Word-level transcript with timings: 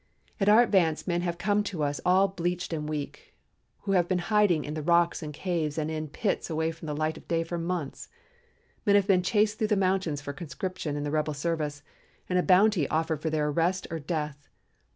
"At 0.39 0.49
our 0.49 0.63
advance 0.63 1.05
men 1.05 1.21
have 1.21 1.37
come 1.37 1.61
to 1.65 1.83
us 1.83 2.01
all 2.03 2.27
bleached 2.27 2.73
and 2.73 2.89
weak, 2.89 3.35
who 3.81 3.91
have 3.91 4.07
been 4.07 4.17
hiding 4.17 4.65
in 4.65 4.73
the 4.73 4.81
rocks 4.81 5.21
and 5.21 5.31
caves 5.31 5.77
and 5.77 5.91
in 5.91 6.07
pits 6.07 6.49
away 6.49 6.71
from 6.71 6.87
the 6.87 6.95
light 6.95 7.17
of 7.17 7.27
day 7.27 7.43
for 7.43 7.59
months. 7.59 8.09
Men 8.83 8.95
have 8.95 9.05
been 9.05 9.21
chased 9.21 9.59
through 9.59 9.67
the 9.67 9.75
mountains 9.75 10.19
for 10.19 10.33
conscription 10.33 10.95
in 10.95 11.03
the 11.03 11.11
rebel 11.11 11.35
service, 11.35 11.83
and 12.27 12.39
a 12.39 12.41
bounty 12.41 12.87
offered 12.87 13.21
for 13.21 13.29
their 13.29 13.49
arrest 13.49 13.85
or 13.91 13.99
death. 13.99 14.49